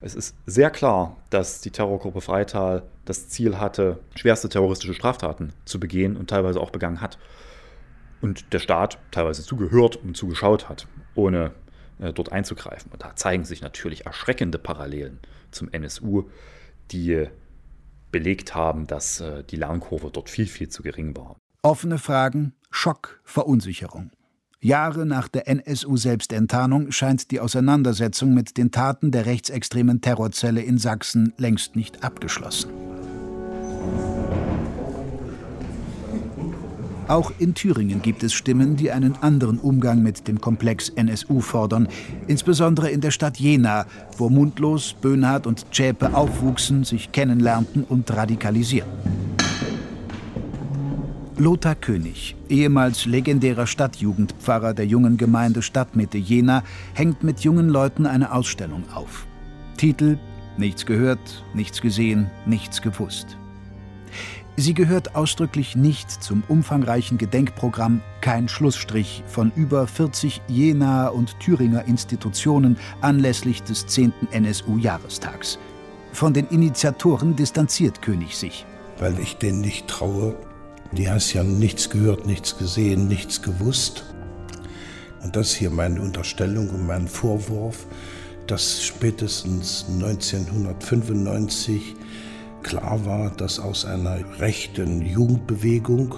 Es 0.00 0.14
ist 0.14 0.34
sehr 0.46 0.70
klar, 0.70 1.16
dass 1.30 1.60
die 1.60 1.70
Terrorgruppe 1.70 2.20
Freital 2.20 2.82
das 3.04 3.28
Ziel 3.28 3.58
hatte, 3.58 4.00
schwerste 4.16 4.48
terroristische 4.48 4.94
Straftaten 4.94 5.52
zu 5.64 5.78
begehen 5.78 6.16
und 6.16 6.28
teilweise 6.28 6.60
auch 6.60 6.70
begangen 6.70 7.00
hat 7.00 7.18
und 8.22 8.52
der 8.52 8.60
Staat 8.60 8.98
teilweise 9.10 9.42
zugehört 9.42 9.96
und 9.96 10.16
zugeschaut 10.16 10.68
hat, 10.68 10.86
ohne 11.14 11.52
äh, 11.98 12.12
dort 12.12 12.32
einzugreifen. 12.32 12.90
Und 12.92 13.02
da 13.02 13.14
zeigen 13.16 13.44
sich 13.44 13.60
natürlich 13.60 14.06
erschreckende 14.06 14.58
Parallelen 14.58 15.18
zum 15.50 15.68
NSU, 15.70 16.24
die 16.90 17.26
belegt 18.10 18.54
haben, 18.54 18.86
dass 18.86 19.20
äh, 19.20 19.42
die 19.44 19.56
Lernkurve 19.56 20.10
dort 20.10 20.30
viel, 20.30 20.46
viel 20.46 20.68
zu 20.68 20.82
gering 20.82 21.16
war. 21.16 21.36
Offene 21.62 21.98
Fragen, 21.98 22.54
Schock, 22.70 23.20
Verunsicherung. 23.24 24.10
Jahre 24.60 25.06
nach 25.06 25.26
der 25.26 25.48
NSU-Selbstenttarnung 25.48 26.92
scheint 26.92 27.32
die 27.32 27.40
Auseinandersetzung 27.40 28.32
mit 28.32 28.56
den 28.56 28.70
Taten 28.70 29.10
der 29.10 29.26
rechtsextremen 29.26 30.00
Terrorzelle 30.00 30.62
in 30.62 30.78
Sachsen 30.78 31.34
längst 31.36 31.74
nicht 31.74 32.04
abgeschlossen. 32.04 32.91
Auch 37.08 37.32
in 37.38 37.54
Thüringen 37.54 38.00
gibt 38.00 38.22
es 38.22 38.32
Stimmen, 38.32 38.76
die 38.76 38.90
einen 38.90 39.16
anderen 39.20 39.58
Umgang 39.58 40.02
mit 40.02 40.28
dem 40.28 40.40
Komplex 40.40 40.88
NSU 40.88 41.40
fordern, 41.40 41.88
insbesondere 42.28 42.90
in 42.90 43.00
der 43.00 43.10
Stadt 43.10 43.38
Jena, 43.38 43.86
wo 44.16 44.28
Mundlos, 44.28 44.94
Böhnhardt 45.00 45.46
und 45.46 45.66
Zschäpe 45.72 46.14
aufwuchsen, 46.14 46.84
sich 46.84 47.10
kennenlernten 47.12 47.84
und 47.84 48.10
radikalisierten. 48.10 48.92
Lothar 51.38 51.74
König, 51.74 52.36
ehemals 52.48 53.04
legendärer 53.04 53.66
Stadtjugendpfarrer 53.66 54.74
der 54.74 54.86
jungen 54.86 55.16
Gemeinde 55.16 55.62
Stadtmitte 55.62 56.18
Jena, 56.18 56.62
hängt 56.94 57.24
mit 57.24 57.40
jungen 57.40 57.68
Leuten 57.68 58.06
eine 58.06 58.32
Ausstellung 58.32 58.84
auf. 58.94 59.26
Titel 59.76 60.18
Nichts 60.56 60.86
gehört, 60.86 61.44
nichts 61.54 61.80
gesehen, 61.80 62.30
nichts 62.46 62.80
gewusst. 62.80 63.38
Sie 64.56 64.74
gehört 64.74 65.16
ausdrücklich 65.16 65.76
nicht 65.76 66.10
zum 66.10 66.42
umfangreichen 66.46 67.16
Gedenkprogramm 67.16 68.02
Kein 68.20 68.48
Schlussstrich 68.48 69.24
von 69.26 69.50
über 69.56 69.86
40 69.86 70.42
Jenaer 70.46 71.14
und 71.14 71.40
Thüringer 71.40 71.86
Institutionen 71.86 72.76
anlässlich 73.00 73.62
des 73.62 73.86
10. 73.86 74.12
NSU-Jahrestags. 74.30 75.58
Von 76.12 76.34
den 76.34 76.48
Initiatoren 76.48 77.34
distanziert 77.34 78.02
König 78.02 78.36
sich. 78.36 78.66
Weil 78.98 79.18
ich 79.20 79.38
denen 79.38 79.62
nicht 79.62 79.88
traue. 79.88 80.36
Die 80.92 81.08
hast 81.08 81.32
ja 81.32 81.42
nichts 81.42 81.88
gehört, 81.88 82.26
nichts 82.26 82.58
gesehen, 82.58 83.08
nichts 83.08 83.40
gewusst. 83.40 84.04
Und 85.22 85.34
das 85.34 85.48
ist 85.48 85.54
hier 85.54 85.70
meine 85.70 86.02
Unterstellung 86.02 86.68
und 86.68 86.86
mein 86.86 87.08
Vorwurf, 87.08 87.86
dass 88.46 88.84
spätestens 88.84 89.86
1995 89.88 91.96
klar 92.62 93.04
war, 93.04 93.30
dass 93.30 93.58
aus 93.58 93.84
einer 93.84 94.18
rechten 94.40 95.02
Jugendbewegung 95.02 96.14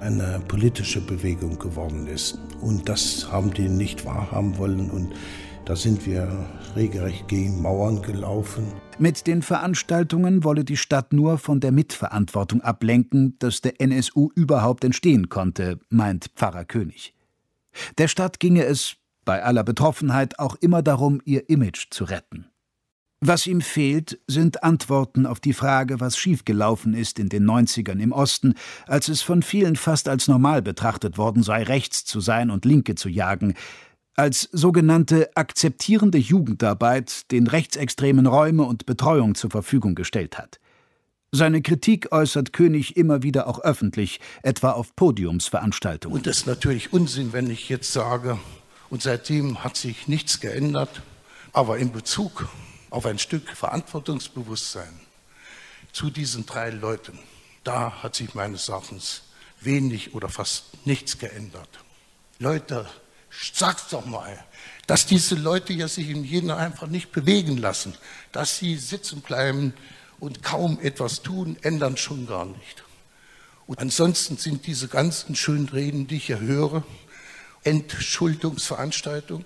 eine 0.00 0.40
politische 0.48 1.00
Bewegung 1.00 1.58
geworden 1.58 2.06
ist. 2.06 2.38
Und 2.60 2.88
das 2.88 3.30
haben 3.30 3.52
die 3.52 3.68
nicht 3.68 4.04
wahrhaben 4.04 4.58
wollen 4.58 4.90
und 4.90 5.14
da 5.64 5.76
sind 5.76 6.04
wir 6.06 6.28
regelrecht 6.76 7.26
gegen 7.28 7.62
Mauern 7.62 8.02
gelaufen. 8.02 8.64
Mit 8.98 9.26
den 9.26 9.40
Veranstaltungen 9.40 10.44
wolle 10.44 10.64
die 10.64 10.76
Stadt 10.76 11.14
nur 11.14 11.38
von 11.38 11.60
der 11.60 11.72
Mitverantwortung 11.72 12.60
ablenken, 12.60 13.36
dass 13.38 13.62
der 13.62 13.80
NSU 13.80 14.30
überhaupt 14.34 14.84
entstehen 14.84 15.30
konnte, 15.30 15.80
meint 15.88 16.30
Pfarrer 16.36 16.66
König. 16.66 17.14
Der 17.96 18.08
Stadt 18.08 18.40
ginge 18.40 18.64
es, 18.64 18.96
bei 19.24 19.42
aller 19.42 19.64
Betroffenheit, 19.64 20.38
auch 20.38 20.56
immer 20.56 20.82
darum, 20.82 21.22
ihr 21.24 21.48
Image 21.48 21.86
zu 21.90 22.04
retten. 22.04 22.46
Was 23.26 23.46
ihm 23.46 23.62
fehlt, 23.62 24.18
sind 24.26 24.62
Antworten 24.62 25.24
auf 25.24 25.40
die 25.40 25.54
Frage, 25.54 25.98
was 25.98 26.18
schiefgelaufen 26.18 26.92
ist 26.92 27.18
in 27.18 27.30
den 27.30 27.46
90ern 27.46 27.98
im 27.98 28.12
Osten, 28.12 28.52
als 28.86 29.08
es 29.08 29.22
von 29.22 29.40
vielen 29.40 29.76
fast 29.76 30.10
als 30.10 30.28
normal 30.28 30.60
betrachtet 30.60 31.16
worden 31.16 31.42
sei, 31.42 31.62
rechts 31.62 32.04
zu 32.04 32.20
sein 32.20 32.50
und 32.50 32.66
Linke 32.66 32.96
zu 32.96 33.08
jagen, 33.08 33.54
als 34.14 34.50
sogenannte 34.52 35.34
akzeptierende 35.38 36.18
Jugendarbeit 36.18 37.30
den 37.30 37.46
Rechtsextremen 37.46 38.26
Räume 38.26 38.64
und 38.64 38.84
Betreuung 38.84 39.34
zur 39.34 39.50
Verfügung 39.50 39.94
gestellt 39.94 40.36
hat. 40.36 40.60
Seine 41.32 41.62
Kritik 41.62 42.12
äußert 42.12 42.52
König 42.52 42.94
immer 42.98 43.22
wieder 43.22 43.46
auch 43.46 43.60
öffentlich, 43.60 44.20
etwa 44.42 44.72
auf 44.72 44.94
Podiumsveranstaltungen. 44.96 46.18
Und 46.18 46.26
das 46.26 46.40
ist 46.40 46.46
natürlich 46.46 46.92
Unsinn, 46.92 47.32
wenn 47.32 47.48
ich 47.48 47.70
jetzt 47.70 47.90
sage, 47.90 48.38
und 48.90 49.00
seitdem 49.00 49.64
hat 49.64 49.78
sich 49.78 50.08
nichts 50.08 50.40
geändert, 50.40 51.00
aber 51.54 51.78
in 51.78 51.90
Bezug 51.90 52.50
auf 52.94 53.06
ein 53.06 53.18
Stück 53.18 53.48
Verantwortungsbewusstsein 53.48 55.00
zu 55.92 56.10
diesen 56.10 56.46
drei 56.46 56.70
Leuten, 56.70 57.18
da 57.64 58.04
hat 58.04 58.14
sich 58.14 58.34
meines 58.34 58.68
Erachtens 58.68 59.22
wenig 59.60 60.14
oder 60.14 60.28
fast 60.28 60.86
nichts 60.86 61.18
geändert. 61.18 61.68
Leute, 62.38 62.88
sag's 63.52 63.88
doch 63.88 64.06
mal, 64.06 64.38
dass 64.86 65.06
diese 65.06 65.34
Leute 65.34 65.72
ja 65.72 65.88
sich 65.88 66.08
in 66.08 66.22
Jena 66.22 66.56
einfach 66.56 66.86
nicht 66.86 67.10
bewegen 67.10 67.56
lassen, 67.56 67.94
dass 68.30 68.58
sie 68.58 68.76
sitzen 68.76 69.22
bleiben 69.22 69.74
und 70.20 70.44
kaum 70.44 70.78
etwas 70.80 71.22
tun, 71.22 71.56
ändern 71.62 71.96
schon 71.96 72.28
gar 72.28 72.44
nicht. 72.44 72.84
Und 73.66 73.80
ansonsten 73.80 74.36
sind 74.36 74.68
diese 74.68 74.86
ganzen 74.86 75.34
schönen 75.34 75.68
Reden, 75.68 76.06
die 76.06 76.18
ich 76.18 76.26
hier 76.26 76.38
höre, 76.38 76.84
Entschuldungsveranstaltung. 77.64 79.44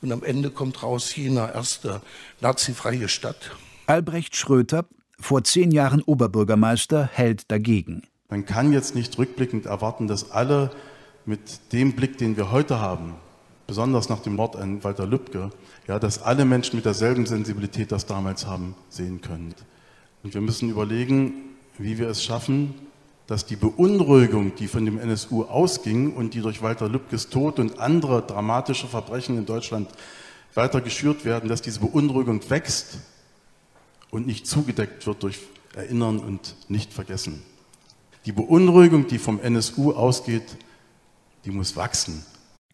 Und 0.00 0.12
am 0.12 0.22
Ende 0.22 0.50
kommt 0.50 0.82
raus 0.82 1.14
Jena 1.16 1.52
erste 1.52 2.00
nazifreie 2.40 3.08
Stadt. 3.08 3.50
Albrecht 3.86 4.36
Schröter, 4.36 4.84
vor 5.18 5.42
zehn 5.44 5.70
Jahren 5.70 6.02
Oberbürgermeister, 6.02 7.08
hält 7.12 7.50
dagegen. 7.50 8.02
Man 8.28 8.44
kann 8.44 8.72
jetzt 8.72 8.94
nicht 8.94 9.18
rückblickend 9.18 9.66
erwarten, 9.66 10.06
dass 10.06 10.30
alle 10.30 10.70
mit 11.24 11.72
dem 11.72 11.94
Blick, 11.94 12.18
den 12.18 12.36
wir 12.36 12.52
heute 12.52 12.80
haben, 12.80 13.14
besonders 13.66 14.08
nach 14.08 14.20
dem 14.20 14.36
Mord 14.36 14.56
an 14.56 14.84
Walter 14.84 15.06
Lübcke, 15.06 15.50
ja, 15.86 15.98
dass 15.98 16.22
alle 16.22 16.44
Menschen 16.44 16.76
mit 16.76 16.84
derselben 16.84 17.26
Sensibilität 17.26 17.90
das 17.90 18.06
damals 18.06 18.46
haben 18.46 18.74
sehen 18.88 19.20
können. 19.20 19.54
Und 20.22 20.34
wir 20.34 20.40
müssen 20.40 20.70
überlegen, 20.70 21.32
wie 21.76 21.98
wir 21.98 22.08
es 22.08 22.22
schaffen, 22.22 22.74
dass 23.28 23.44
die 23.44 23.56
Beunruhigung, 23.56 24.54
die 24.56 24.68
von 24.68 24.86
dem 24.86 24.98
NSU 24.98 25.44
ausging 25.44 26.14
und 26.14 26.32
die 26.32 26.40
durch 26.40 26.62
Walter 26.62 26.88
Lübkes 26.88 27.28
Tod 27.28 27.58
und 27.58 27.78
andere 27.78 28.22
dramatische 28.22 28.88
Verbrechen 28.88 29.36
in 29.36 29.44
Deutschland 29.44 29.88
weiter 30.54 30.80
geschürt 30.80 31.26
werden, 31.26 31.48
dass 31.48 31.60
diese 31.60 31.80
Beunruhigung 31.80 32.40
wächst 32.48 32.98
und 34.10 34.26
nicht 34.26 34.46
zugedeckt 34.46 35.06
wird 35.06 35.22
durch 35.22 35.40
Erinnern 35.74 36.18
und 36.18 36.56
nicht 36.68 36.94
vergessen. 36.94 37.42
Die 38.24 38.32
Beunruhigung, 38.32 39.06
die 39.06 39.18
vom 39.18 39.38
NSU 39.40 39.92
ausgeht, 39.92 40.56
die 41.44 41.50
muss 41.50 41.76
wachsen. 41.76 42.24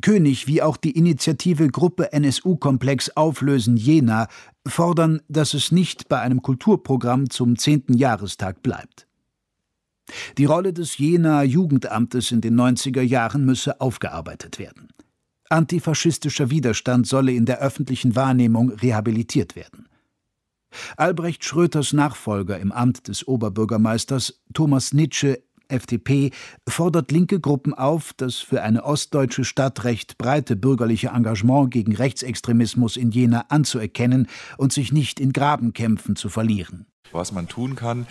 König 0.03 0.47
wie 0.47 0.63
auch 0.63 0.77
die 0.77 0.93
Initiative 0.93 1.69
Gruppe 1.69 2.13
NSU-Komplex 2.13 3.11
Auflösen 3.17 3.77
Jena 3.77 4.29
fordern, 4.67 5.21
dass 5.29 5.53
es 5.53 5.73
nicht 5.73 6.09
bei 6.09 6.21
einem 6.21 6.43
Kulturprogramm 6.43 7.29
zum 7.29 7.59
10. 7.59 7.87
Jahrestag 7.89 8.63
bleibt. 8.63 9.09
Die 10.39 10.45
Rolle 10.45 10.73
des 10.73 10.99
Jenaer 10.99 11.45
Jugendamtes 11.45 12.31
in 12.31 12.41
den 12.41 12.59
90er 12.59 13.03
Jahren 13.03 13.45
müsse 13.45 13.81
aufgearbeitet 13.81 14.59
werden. 14.59 14.89
Antifaschistischer 15.49 16.51
Widerstand 16.51 17.07
solle 17.07 17.33
in 17.33 17.47
der 17.47 17.61
öffentlichen 17.61 18.17
Wahrnehmung 18.17 18.71
rehabilitiert 18.71 19.57
werden. 19.57 19.89
Albrecht 20.97 21.45
Schröters 21.45 21.93
Nachfolger 21.93 22.59
im 22.59 22.73
Amt 22.73 23.09
des 23.09 23.29
Oberbürgermeisters, 23.29 24.43
Thomas 24.53 24.93
Nitsche, 24.93 25.43
FDP, 25.69 26.31
fordert 26.69 27.11
linke 27.11 27.41
Gruppen 27.41 27.73
auf, 27.73 28.13
das 28.17 28.37
für 28.37 28.63
eine 28.63 28.85
ostdeutsche 28.85 29.45
Stadt 29.45 29.85
recht 29.85 30.19
breite 30.19 30.57
bürgerliche 30.57 31.09
Engagement 31.09 31.71
gegen 31.71 31.95
Rechtsextremismus 31.95 32.97
in 32.97 33.11
Jena 33.11 33.47
anzuerkennen 33.49 34.29
und 34.59 34.73
sich 34.73 34.93
nicht 34.93 35.21
in 35.21 35.33
Grabenkämpfen 35.33 36.17
zu 36.17 36.29
verlieren. 36.29 36.87
Was 37.13 37.33
man 37.33 37.49
tun 37.49 37.77
kann, 37.77 38.07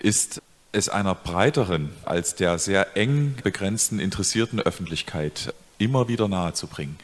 ist 0.00 0.42
es 0.72 0.88
einer 0.88 1.14
breiteren 1.14 1.90
als 2.04 2.34
der 2.34 2.58
sehr 2.58 2.96
eng 2.96 3.36
begrenzten 3.42 4.00
interessierten 4.00 4.60
Öffentlichkeit 4.60 5.54
immer 5.78 6.08
wieder 6.08 6.28
nahezubringen. 6.28 6.98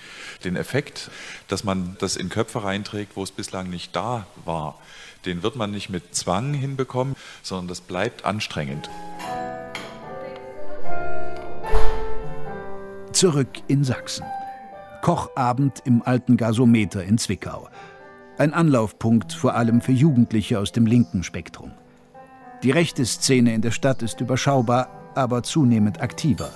Den 0.45 0.57
Effekt, 0.57 1.11
dass 1.49 1.65
man 1.65 1.97
das 2.01 2.17
in 2.17 2.29
Köpfe 2.29 2.65
reinträgt, 2.65 3.17
wo 3.17 3.23
es 3.23 3.31
bislang 3.31 3.71
nicht 3.71 3.95
da 3.97 4.27
war, 4.45 4.79
den 5.25 5.43
wird 5.43 5.57
man 5.57 5.71
nicht 5.71 5.89
mit 5.89 6.15
Zwang 6.15 6.53
hinbekommen, 6.53 7.17
sondern 7.43 7.69
das 7.69 7.81
bleibt 7.81 8.25
anstrengend. 8.25 8.91
Zurück 13.13 13.49
in 13.69 13.85
Sachsen. 13.85 14.27
Kochabend 15.01 15.81
im 15.85 16.03
alten 16.03 16.37
Gasometer 16.37 17.05
in 17.05 17.17
Zwickau. 17.17 17.69
Ein 18.37 18.53
Anlaufpunkt 18.53 19.33
vor 19.33 19.55
allem 19.55 19.81
für 19.81 19.93
Jugendliche 19.93 20.59
aus 20.59 20.73
dem 20.73 20.85
linken 20.85 21.23
Spektrum. 21.23 21.73
Die 22.65 22.71
rechte 22.71 23.05
Szene 23.05 23.53
in 23.53 23.61
der 23.61 23.73
Stadt 23.73 24.01
ist 24.01 24.23
überschaubar, 24.23 24.89
aber 25.15 25.43
zunehmend 25.43 26.01
aktiver. 26.01 26.49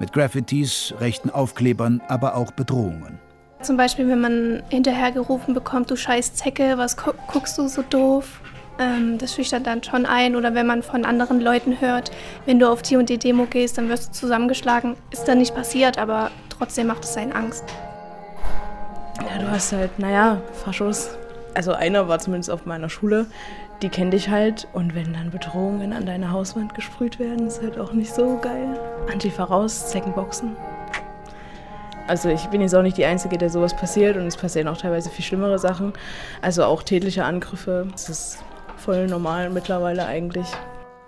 Mit 0.00 0.12
Graffitis, 0.12 0.92
rechten 0.98 1.30
Aufklebern, 1.30 2.02
aber 2.08 2.34
auch 2.34 2.50
Bedrohungen. 2.50 3.20
Zum 3.60 3.76
Beispiel, 3.76 4.08
wenn 4.08 4.20
man 4.20 4.64
hinterhergerufen 4.70 5.54
bekommt, 5.54 5.88
du 5.88 5.94
scheiß 5.94 6.34
Zecke, 6.34 6.78
was 6.78 6.96
gu 6.96 7.12
guckst 7.28 7.56
du 7.58 7.68
so 7.68 7.82
doof? 7.82 8.40
Ähm, 8.80 9.18
das 9.18 9.36
schüchtert 9.36 9.68
dann 9.68 9.84
schon 9.84 10.04
ein. 10.04 10.34
Oder 10.34 10.52
wenn 10.54 10.66
man 10.66 10.82
von 10.82 11.04
anderen 11.04 11.40
Leuten 11.40 11.80
hört, 11.80 12.10
wenn 12.44 12.58
du 12.58 12.68
auf 12.68 12.82
die 12.82 12.96
und 12.96 13.08
die 13.08 13.18
Demo 13.18 13.46
gehst, 13.46 13.78
dann 13.78 13.88
wirst 13.88 14.08
du 14.08 14.12
zusammengeschlagen. 14.14 14.96
Ist 15.12 15.28
dann 15.28 15.38
nicht 15.38 15.54
passiert, 15.54 15.96
aber 15.96 16.32
trotzdem 16.48 16.88
macht 16.88 17.04
es 17.04 17.16
einen 17.16 17.32
Angst. 17.32 17.62
Ja, 19.20 19.40
du 19.40 19.48
hast 19.48 19.72
halt, 19.72 19.96
naja, 20.00 20.42
Faschos. 20.64 21.10
Also 21.54 21.72
einer 21.72 22.08
war 22.08 22.18
zumindest 22.18 22.50
auf 22.50 22.66
meiner 22.66 22.88
Schule, 22.88 23.26
die 23.82 23.88
kennen 23.88 24.10
dich 24.10 24.28
halt. 24.28 24.68
Und 24.72 24.94
wenn 24.94 25.12
dann 25.12 25.30
Bedrohungen 25.30 25.92
an 25.92 26.06
deine 26.06 26.30
Hauswand 26.30 26.74
gesprüht 26.74 27.18
werden, 27.18 27.46
ist 27.46 27.60
halt 27.60 27.78
auch 27.78 27.92
nicht 27.92 28.14
so 28.14 28.38
geil. 28.40 28.78
Antifa 29.12 29.44
raus, 29.44 29.90
Zeckenboxen. 29.90 30.56
Also 32.06 32.28
ich 32.28 32.46
bin 32.46 32.60
jetzt 32.60 32.74
auch 32.74 32.82
nicht 32.82 32.96
die 32.96 33.04
Einzige, 33.04 33.38
der 33.38 33.48
sowas 33.48 33.76
passiert 33.76 34.16
und 34.16 34.26
es 34.26 34.36
passieren 34.36 34.68
auch 34.68 34.76
teilweise 34.76 35.08
viel 35.10 35.24
schlimmere 35.24 35.58
Sachen. 35.58 35.92
Also 36.40 36.64
auch 36.64 36.82
tätliche 36.82 37.24
Angriffe. 37.24 37.86
Das 37.92 38.08
ist 38.08 38.44
voll 38.76 39.06
normal 39.06 39.50
mittlerweile 39.50 40.06
eigentlich. 40.06 40.46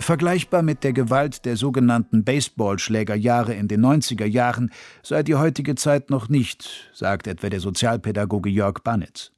Vergleichbar 0.01 0.63
mit 0.63 0.85
der 0.85 0.93
Gewalt 0.93 1.45
der 1.45 1.57
sogenannten 1.57 2.25
Baseballschlägerjahre 2.25 3.55
in 3.55 3.69
den 3.69 3.85
90er 3.85 4.27
Jahren 4.27 4.73
sei 5.03 5.23
die 5.23 5.37
heutige 5.37 5.77
Zeit 5.77 6.11
noch 6.11 6.29
nicht, 6.29 6.91
sagt 6.93 7.27
etwa 7.27 7.49
der 7.49 7.61
Sozialpädagoge 7.61 8.51
Jörg 8.51 8.81
Banitz. 8.83 9.34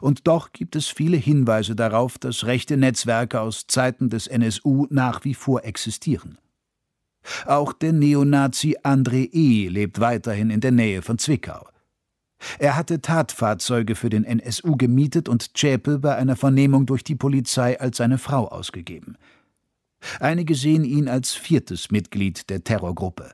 Und 0.00 0.26
doch 0.26 0.52
gibt 0.52 0.76
es 0.76 0.88
viele 0.88 1.16
Hinweise 1.16 1.74
darauf, 1.74 2.18
dass 2.18 2.46
rechte 2.46 2.76
Netzwerke 2.76 3.40
aus 3.40 3.66
Zeiten 3.66 4.10
des 4.10 4.26
NSU 4.26 4.86
nach 4.90 5.24
wie 5.24 5.34
vor 5.34 5.64
existieren. 5.64 6.38
Auch 7.46 7.72
der 7.72 7.92
Neonazi 7.92 8.78
André 8.82 9.28
E. 9.32 9.68
lebt 9.68 10.00
weiterhin 10.00 10.50
in 10.50 10.60
der 10.60 10.72
Nähe 10.72 11.02
von 11.02 11.18
Zwickau. 11.18 11.68
Er 12.58 12.76
hatte 12.76 13.00
Tatfahrzeuge 13.00 13.94
für 13.94 14.10
den 14.10 14.24
NSU 14.24 14.76
gemietet 14.76 15.28
und 15.28 15.56
Zschäpe 15.56 15.98
bei 15.98 16.16
einer 16.16 16.36
Vernehmung 16.36 16.86
durch 16.86 17.04
die 17.04 17.14
Polizei 17.14 17.78
als 17.80 17.98
seine 17.98 18.18
Frau 18.18 18.48
ausgegeben. 18.48 19.16
Einige 20.18 20.56
sehen 20.56 20.84
ihn 20.84 21.08
als 21.08 21.32
viertes 21.32 21.92
Mitglied 21.92 22.50
der 22.50 22.64
Terrorgruppe. 22.64 23.32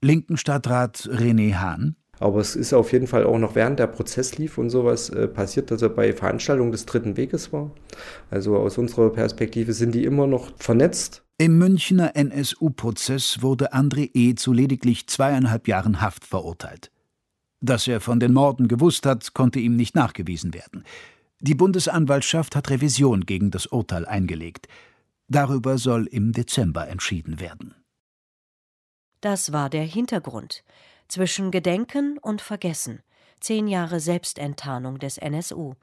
Linken 0.00 0.36
Stadtrat 0.36 1.08
René 1.12 1.54
Hahn. 1.54 1.94
Aber 2.22 2.38
es 2.38 2.54
ist 2.54 2.72
auf 2.72 2.92
jeden 2.92 3.08
Fall 3.08 3.24
auch 3.24 3.38
noch 3.38 3.56
während 3.56 3.80
der 3.80 3.88
Prozess 3.88 4.38
lief 4.38 4.56
und 4.56 4.70
sowas 4.70 5.10
äh, 5.10 5.26
passiert, 5.26 5.72
dass 5.72 5.82
er 5.82 5.88
bei 5.88 6.12
Veranstaltungen 6.12 6.70
des 6.70 6.86
Dritten 6.86 7.16
Weges 7.16 7.52
war. 7.52 7.72
Also 8.30 8.56
aus 8.56 8.78
unserer 8.78 9.10
Perspektive 9.10 9.72
sind 9.72 9.92
die 9.92 10.04
immer 10.04 10.28
noch 10.28 10.52
vernetzt. 10.56 11.24
Im 11.38 11.58
Münchner 11.58 12.14
NSU-Prozess 12.14 13.42
wurde 13.42 13.74
André 13.74 14.10
E. 14.14 14.36
zu 14.36 14.52
lediglich 14.52 15.08
zweieinhalb 15.08 15.66
Jahren 15.66 16.00
Haft 16.00 16.24
verurteilt. 16.24 16.92
Dass 17.60 17.88
er 17.88 18.00
von 18.00 18.20
den 18.20 18.32
Morden 18.32 18.68
gewusst 18.68 19.04
hat, 19.04 19.34
konnte 19.34 19.58
ihm 19.58 19.74
nicht 19.74 19.96
nachgewiesen 19.96 20.54
werden. 20.54 20.84
Die 21.40 21.56
Bundesanwaltschaft 21.56 22.54
hat 22.54 22.70
Revision 22.70 23.26
gegen 23.26 23.50
das 23.50 23.66
Urteil 23.66 24.06
eingelegt. 24.06 24.68
Darüber 25.26 25.76
soll 25.76 26.06
im 26.06 26.30
Dezember 26.30 26.86
entschieden 26.86 27.40
werden. 27.40 27.74
Das 29.20 29.52
war 29.52 29.70
der 29.70 29.84
Hintergrund. 29.84 30.62
Zwischen 31.12 31.50
Gedenken 31.50 32.16
und 32.16 32.40
Vergessen. 32.40 33.02
Zehn 33.38 33.68
Jahre 33.68 34.00
Selbstenttarnung 34.00 34.98
des 34.98 35.18
NSU. 35.18 35.74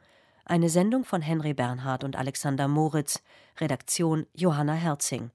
Eine 0.43 0.69
Sendung 0.69 1.03
von 1.03 1.21
Henry 1.21 1.53
Bernhard 1.53 2.03
und 2.03 2.15
Alexander 2.15 2.67
Moritz. 2.67 3.21
Redaktion 3.59 4.25
Johanna 4.33 4.73
Herzing. 4.73 5.29